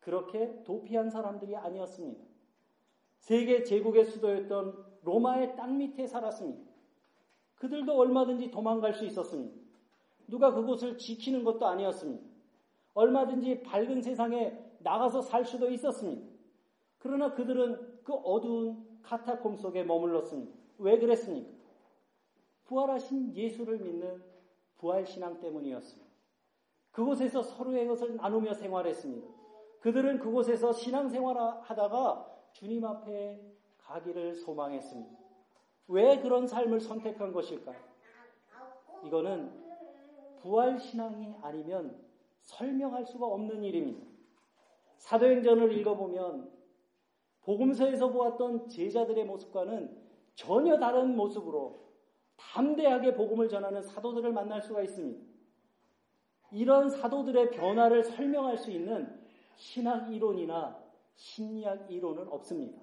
그렇게 0.00 0.62
도피한 0.64 1.10
사람들이 1.10 1.54
아니었습니다. 1.56 2.24
세계 3.18 3.62
제국의 3.62 4.06
수도였던 4.06 4.84
로마의 5.02 5.56
땅 5.56 5.76
밑에 5.76 6.06
살았습니다. 6.06 6.70
그들도 7.56 7.94
얼마든지 7.94 8.50
도망갈 8.50 8.94
수 8.94 9.04
있었습니다. 9.04 9.54
누가 10.26 10.52
그곳을 10.54 10.96
지키는 10.96 11.44
것도 11.44 11.66
아니었습니다. 11.66 12.24
얼마든지 12.94 13.62
밝은 13.62 14.00
세상에 14.00 14.58
나가서 14.78 15.20
살 15.20 15.44
수도 15.44 15.70
있었습니다. 15.70 16.26
그러나 16.98 17.34
그들은 17.34 18.00
그 18.02 18.14
어두운 18.14 19.00
카타콤 19.02 19.56
속에 19.56 19.84
머물렀습니다. 19.84 20.52
왜 20.78 20.98
그랬습니까? 20.98 21.59
부활하신 22.70 23.34
예수를 23.34 23.78
믿는 23.78 24.22
부활신앙 24.76 25.40
때문이었습니다. 25.40 26.08
그곳에서 26.92 27.42
서로의 27.42 27.88
것을 27.88 28.14
나누며 28.14 28.54
생활했습니다. 28.54 29.28
그들은 29.80 30.20
그곳에서 30.20 30.72
신앙생활 30.72 31.36
하다가 31.36 32.26
주님 32.52 32.84
앞에 32.84 33.40
가기를 33.78 34.36
소망했습니다. 34.36 35.18
왜 35.88 36.20
그런 36.20 36.46
삶을 36.46 36.78
선택한 36.78 37.32
것일까요? 37.32 37.76
이거는 39.04 39.50
부활신앙이 40.38 41.34
아니면 41.42 42.00
설명할 42.42 43.04
수가 43.04 43.26
없는 43.26 43.64
일입니다. 43.64 44.06
사도행전을 44.98 45.76
읽어보면 45.78 46.52
복음서에서 47.42 48.10
보았던 48.10 48.68
제자들의 48.68 49.24
모습과는 49.24 49.98
전혀 50.34 50.78
다른 50.78 51.16
모습으로 51.16 51.89
담대하게 52.52 53.14
복음을 53.14 53.48
전하는 53.48 53.82
사도들을 53.82 54.32
만날 54.32 54.60
수가 54.60 54.82
있습니다. 54.82 55.24
이런 56.52 56.90
사도들의 56.90 57.50
변화를 57.52 58.02
설명할 58.02 58.58
수 58.58 58.70
있는 58.70 59.20
신학 59.56 60.12
이론이나 60.12 60.82
심리학 61.14 61.90
이론은 61.90 62.28
없습니다. 62.28 62.80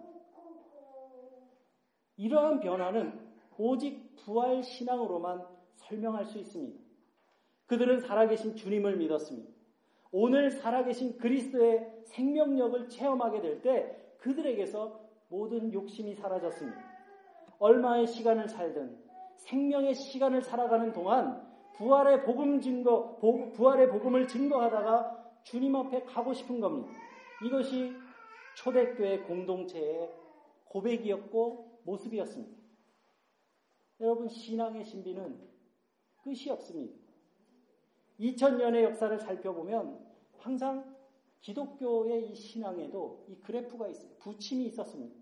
이러한 2.16 2.60
변화는 2.62 3.28
오직 3.58 4.16
부활 4.16 4.64
신앙으로만 4.64 5.46
설명할 5.76 6.26
수 6.26 6.38
있습니다. 6.40 6.80
그들은 7.66 8.00
살아계신 8.00 8.56
주님을 8.56 8.96
믿었습니다. 8.98 9.52
오늘 10.12 10.50
살아계신 10.50 11.18
그리스도의 11.18 11.92
생명력을 12.06 12.88
체험하게 12.88 13.42
될 13.42 13.62
때 13.62 13.98
그들에게서 14.20 15.00
모든 15.30 15.74
욕심이 15.74 16.16
사라졌습니다. 16.16 16.80
얼마의 17.60 18.08
시간을 18.08 18.48
살든 18.48 19.07
생명의 19.38 19.96
시간을 19.96 20.42
살아가는 20.42 20.92
동안 20.94 21.46
부활의 21.76 22.24
복음 22.24 22.60
증거, 22.60 23.18
부활의 23.54 23.90
복음을 23.90 24.28
증거하다가 24.28 25.42
주님 25.44 25.76
앞에 25.76 26.04
가고 26.04 26.34
싶은 26.34 26.60
겁니다. 26.60 26.90
이것이 27.46 27.96
초대교회 28.56 29.20
공동체의 29.22 30.12
고백이었고 30.66 31.82
모습이었습니다. 31.84 32.58
여러분, 34.02 34.28
신앙의 34.28 34.84
신비는 34.84 35.40
끝이 36.24 36.50
없습니다. 36.50 36.98
2000년의 38.20 38.84
역사를 38.84 39.18
살펴보면 39.20 40.06
항상 40.38 40.96
기독교의 41.42 42.32
이 42.32 42.36
신앙에도 42.36 43.26
이 43.30 43.36
그래프가 43.36 43.88
있어요. 43.88 44.10
부침이 44.18 44.66
있었습니다. 44.66 45.16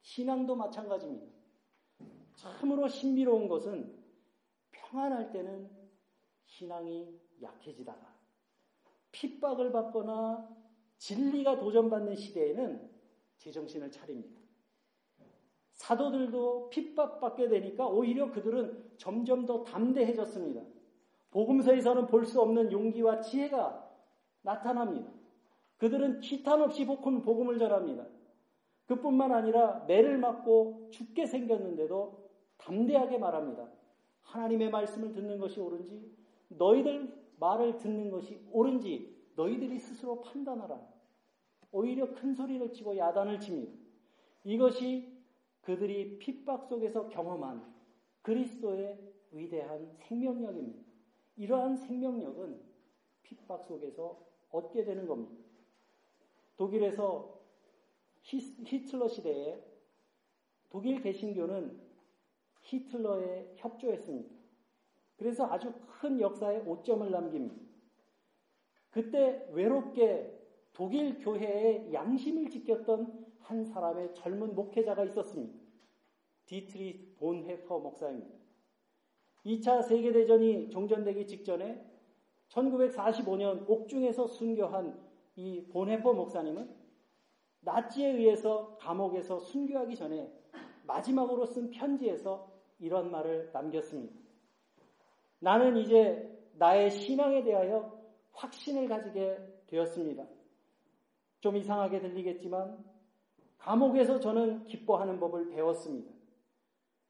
신앙도 0.00 0.56
마찬가지입니다. 0.56 1.39
참으로 2.34 2.88
신비로운 2.88 3.48
것은 3.48 3.94
평안할 4.70 5.30
때는 5.32 5.70
신앙이 6.46 7.20
약해지다가 7.42 8.14
핍박을 9.12 9.72
받거나 9.72 10.48
진리가 10.98 11.58
도전받는 11.58 12.16
시대에는 12.16 12.90
제정신을 13.38 13.90
차립니다. 13.90 14.40
사도들도 15.72 16.68
핍박받게 16.70 17.48
되니까 17.48 17.86
오히려 17.86 18.30
그들은 18.30 18.92
점점 18.98 19.46
더 19.46 19.64
담대해졌습니다. 19.64 20.60
복음서에서는 21.30 22.06
볼 22.06 22.26
수 22.26 22.40
없는 22.40 22.70
용기와 22.70 23.20
지혜가 23.20 23.88
나타납니다. 24.42 25.10
그들은 25.78 26.20
기탄 26.20 26.60
없이 26.60 26.84
복음을 26.84 27.58
전합니다. 27.58 28.06
그뿐만 28.90 29.30
아니라 29.30 29.84
매를 29.86 30.18
맞고 30.18 30.88
죽게 30.90 31.24
생겼는데도 31.26 32.28
담대하게 32.56 33.18
말합니다. 33.18 33.70
하나님의 34.22 34.70
말씀을 34.70 35.12
듣는 35.12 35.38
것이 35.38 35.60
옳은지 35.60 36.12
너희들 36.48 37.16
말을 37.38 37.76
듣는 37.76 38.10
것이 38.10 38.40
옳은지 38.50 39.16
너희들이 39.36 39.78
스스로 39.78 40.20
판단하라. 40.22 40.80
오히려 41.70 42.12
큰 42.12 42.34
소리를 42.34 42.72
치고 42.72 42.96
야단을 42.96 43.38
칩니다. 43.38 43.72
이것이 44.42 45.16
그들이 45.60 46.18
핍박 46.18 46.64
속에서 46.64 47.08
경험한 47.10 47.62
그리스도의 48.22 48.98
위대한 49.30 49.88
생명력입니다. 49.98 50.82
이러한 51.36 51.76
생명력은 51.76 52.60
핍박 53.22 53.64
속에서 53.66 54.18
얻게 54.50 54.82
되는 54.82 55.06
겁니다. 55.06 55.32
독일에서 56.56 57.39
히틀러 58.38 59.08
시대에 59.08 59.58
독일 60.68 61.02
개신교는 61.02 61.80
히틀러에 62.62 63.54
협조했습니다. 63.56 64.30
그래서 65.16 65.46
아주 65.46 65.72
큰 66.00 66.20
역사의 66.20 66.62
오점을 66.66 67.10
남깁니다. 67.10 67.56
그때 68.90 69.48
외롭게 69.52 70.38
독일 70.72 71.18
교회의 71.18 71.92
양심을 71.92 72.48
지켰던 72.48 73.26
한 73.40 73.64
사람의 73.64 74.14
젊은 74.14 74.54
목회자가 74.54 75.04
있었습니다. 75.04 75.58
디트리히 76.46 77.16
본회퍼 77.18 77.78
목사입니다. 77.78 78.34
2차 79.44 79.82
세계대전이 79.82 80.70
종전되기 80.70 81.26
직전에 81.26 81.84
1945년 82.48 83.68
옥중에서 83.68 84.26
순교한 84.26 85.00
이 85.36 85.64
본회퍼 85.70 86.12
목사님은 86.12 86.79
나치에 87.60 88.12
의해서 88.12 88.76
감옥에서 88.78 89.38
순교하기 89.38 89.96
전에 89.96 90.32
마지막으로 90.86 91.46
쓴 91.46 91.70
편지에서 91.70 92.50
이런 92.78 93.10
말을 93.10 93.50
남겼습니다. 93.52 94.18
나는 95.38 95.76
이제 95.76 96.28
나의 96.54 96.90
신앙에 96.90 97.42
대하여 97.42 97.98
확신을 98.32 98.88
가지게 98.88 99.38
되었습니다. 99.66 100.26
좀 101.40 101.56
이상하게 101.56 102.00
들리겠지만 102.00 102.84
감옥에서 103.58 104.20
저는 104.20 104.66
기뻐하는 104.66 105.20
법을 105.20 105.50
배웠습니다. 105.50 106.10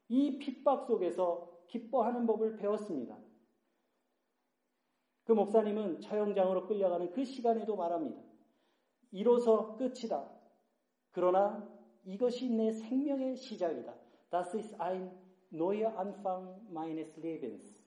이 0.09 0.37
핍박 0.37 0.85
속에서 0.85 1.49
기뻐하는 1.67 2.25
법을 2.27 2.57
배웠습니다. 2.57 3.17
그 5.23 5.31
목사님은 5.31 6.01
처형장으로 6.01 6.67
끌려가는 6.67 7.11
그 7.11 7.23
시간에도 7.23 7.75
말합니다. 7.77 8.21
이로서 9.11 9.77
끝이다. 9.77 10.40
그러나 11.11 11.67
이것이 12.05 12.49
내 12.49 12.71
생명의 12.71 13.35
시작이다. 13.35 13.93
Das 14.29 14.55
ist 14.57 14.75
ein 14.81 15.11
neuer 15.53 15.93
Anfang 15.99 16.61
meines 16.69 17.19
Lebens. 17.19 17.81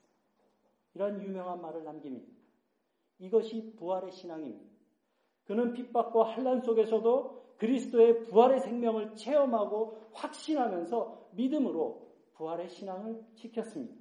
이런 0.93 1.21
유명한 1.21 1.61
말을 1.61 1.83
남깁니다. 1.83 2.31
이것이 3.19 3.75
부활의 3.75 4.11
신앙입니다. 4.11 4.75
그는 5.45 5.73
핍박과 5.73 6.23
환란 6.23 6.61
속에서도 6.61 7.55
그리스도의 7.57 8.23
부활의 8.25 8.59
생명을 8.59 9.15
체험하고 9.15 9.97
확신하면서 10.13 11.29
믿음으로 11.33 12.13
부활의 12.33 12.69
신앙을 12.69 13.23
지켰습니다. 13.35 13.95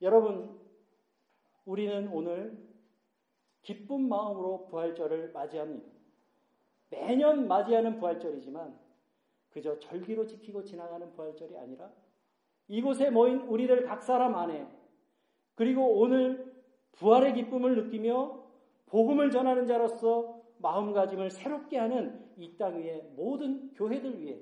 여러분, 0.00 0.60
우리는 1.64 2.08
오늘 2.12 2.58
기쁜 3.62 4.08
마음으로 4.08 4.66
부활절을 4.66 5.32
맞이합니다. 5.32 5.91
매년 6.92 7.48
맞이하는 7.48 7.96
부활절이지만 7.98 8.78
그저 9.50 9.78
절기로 9.78 10.26
지키고 10.26 10.62
지나가는 10.62 11.10
부활절이 11.12 11.56
아니라 11.56 11.90
이곳에 12.68 13.10
모인 13.10 13.40
우리들 13.40 13.84
각 13.84 14.02
사람 14.02 14.34
안에 14.34 14.66
그리고 15.54 15.98
오늘 15.98 16.52
부활의 16.92 17.34
기쁨을 17.34 17.76
느끼며 17.76 18.42
복음을 18.86 19.30
전하는 19.30 19.66
자로서 19.66 20.42
마음가짐을 20.58 21.30
새롭게 21.30 21.78
하는 21.78 22.30
이 22.36 22.56
땅 22.56 22.76
위에 22.76 23.12
모든 23.16 23.72
교회들 23.72 24.20
위해 24.20 24.38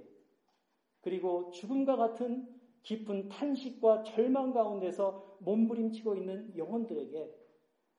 그리고 1.00 1.50
죽음과 1.50 1.96
같은 1.96 2.48
깊은 2.82 3.28
탄식과 3.28 4.02
절망 4.02 4.52
가운데서 4.52 5.38
몸부림치고 5.40 6.16
있는 6.16 6.56
영혼들에게 6.56 7.34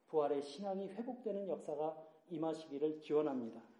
부활의 0.08 0.42
신앙이 0.42 0.90
회복되는 0.90 1.48
역사가 1.48 1.98
임하시기를 2.30 3.00
기원합니다. 3.00 3.70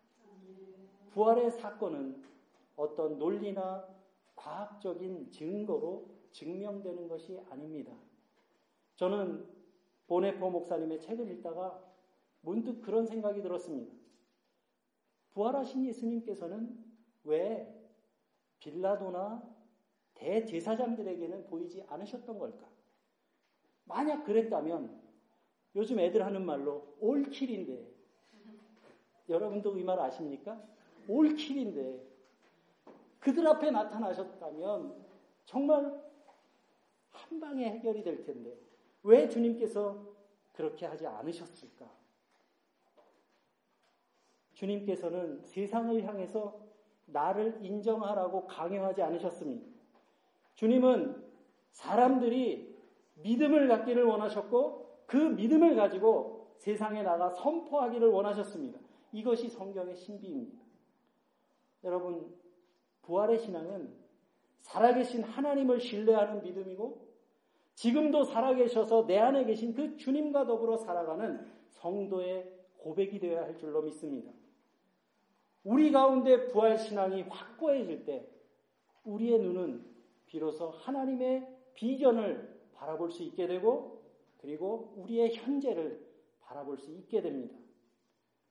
부활의 1.12 1.52
사건은 1.52 2.24
어떤 2.76 3.18
논리나 3.18 3.88
과학적인 4.36 5.30
증거로 5.30 6.10
증명되는 6.32 7.08
것이 7.08 7.40
아닙니다. 7.50 7.94
저는 8.96 9.46
보네포 10.08 10.50
목사님의 10.50 11.00
책을 11.00 11.30
읽다가 11.32 11.84
문득 12.42 12.82
그런 12.82 13.06
생각이 13.06 13.42
들었습니다. 13.42 13.94
부활하신 15.34 15.86
예수님께서는 15.86 16.78
왜 17.24 17.78
빌라도나 18.60 19.44
대제사장들에게는 20.16 21.46
보이지 21.46 21.84
않으셨던 21.88 22.38
걸까? 22.40 22.68
만약 23.86 24.24
그랬다면 24.24 25.02
요즘 25.76 26.00
애들 26.00 26.26
하는 26.26 26.46
말로 26.46 26.96
올킬인데 27.00 27.90
여러분도 29.30 29.78
이 29.78 29.84
말 29.84 30.00
아십니까? 30.00 30.62
올킬인데 31.08 32.02
그들 33.20 33.48
앞에 33.48 33.72
나타나셨다면 33.72 34.96
정말 35.46 36.02
한 37.12 37.40
방에 37.40 37.70
해결이 37.70 38.04
될 38.04 38.24
텐데 38.24 38.58
왜 39.04 39.30
주님께서 39.30 40.12
그렇게 40.54 40.86
하지 40.86 41.06
않으셨을까? 41.08 41.90
주님께서는 44.54 45.42
세상을 45.44 46.04
향해서 46.04 46.60
나를 47.08 47.60
인정하라고 47.62 48.46
강요하지 48.46 49.02
않으셨습니다. 49.02 49.66
주님은 50.56 51.24
사람들이 51.72 52.78
믿음을 53.16 53.68
갖기를 53.68 54.04
원하셨고 54.04 55.04
그 55.08 55.16
믿음을 55.16 55.76
가지고 55.76 56.54
세상에 56.58 57.02
나가 57.02 57.30
선포하기를 57.30 58.08
원하셨습니다. 58.10 58.80
이것이 59.12 59.50
성경의 59.50 59.96
신비입니다. 59.96 60.61
여러분, 61.84 62.34
부활의 63.02 63.40
신앙은 63.40 63.94
살아계신 64.62 65.24
하나님을 65.24 65.80
신뢰하는 65.80 66.44
믿음이고 66.44 67.12
지금도 67.74 68.24
살아계셔서 68.24 69.08
내 69.08 69.18
안에 69.18 69.46
계신 69.46 69.74
그 69.74 69.98
주님과 69.98 70.46
더불어 70.46 70.78
살아가는 70.78 71.46
성도의 71.70 72.52
고백이 72.78 73.20
되어야 73.20 73.44
할 73.44 73.58
줄로 73.58 73.82
믿습니다. 73.82 74.32
우리 75.64 75.92
가운데 75.92 76.48
부활 76.48 76.78
신앙이 76.78 77.24
확고해질 77.24 78.06
때 78.06 78.28
우리의 79.04 79.40
눈은 79.40 79.86
비로소 80.26 80.70
하나님의 80.70 81.48
비전을 81.74 82.62
바라볼 82.74 83.12
수 83.12 83.24
있게 83.24 83.48
되고 83.48 84.02
그리고 84.38 84.94
우리의 84.98 85.36
현재를 85.36 86.04
바라볼 86.42 86.78
수 86.78 86.92
있게 86.92 87.22
됩니다. 87.22 87.56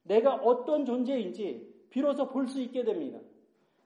내가 0.03 0.37
어떤 0.37 0.85
존재인지 0.85 1.70
비로소 1.91 2.29
볼 2.29 2.49
수 2.49 2.61
있게 2.61 2.85
됩니다. 2.85 3.21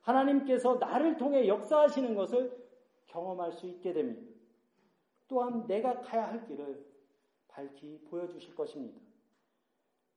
하나님께서 0.02 0.76
나를 0.76 1.16
통해 1.16 1.48
역사하시는 1.48 2.14
것을 2.14 2.64
경험할 3.06 3.52
수 3.52 3.66
있게 3.66 3.92
됩니다. 3.92 4.30
또한 5.26 5.66
내가 5.66 6.00
가야 6.00 6.28
할 6.28 6.44
길을 6.46 6.84
밝히 7.48 7.98
보여주실 8.10 8.54
것입니다. 8.54 9.00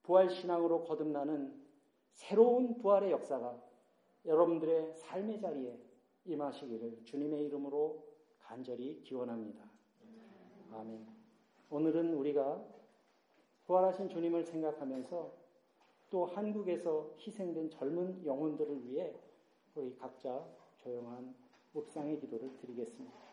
부활신앙으로 0.04 0.84
거듭나는 0.84 1.54
새로운 2.12 2.78
부활의 2.78 3.12
역사가 3.12 3.62
여러분들의 4.26 4.94
삶의 4.96 5.40
자리에 5.40 5.80
임하시기를 6.26 7.04
주님의 7.06 7.46
이름으로 7.46 8.04
간절히 8.40 9.02
기원합니다. 9.02 9.64
아멘. 10.74 11.08
오늘은 11.70 12.14
우리가 12.14 12.64
부활하신 13.66 14.10
주님을 14.10 14.44
생각하면서 14.44 15.47
또 16.10 16.26
한국에서 16.26 17.12
희생된 17.20 17.70
젊은 17.70 18.26
영혼들을 18.26 18.86
위해 18.86 19.14
우리 19.76 19.96
각자 19.98 20.46
조용한 20.78 21.36
묵상의 21.74 22.20
기도를 22.20 22.56
드리겠습니다. 22.58 23.27